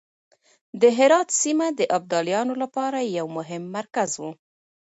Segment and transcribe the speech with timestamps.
[0.81, 4.23] د هرات سيمه د ابدالیانو لپاره يو مهم مرکز و.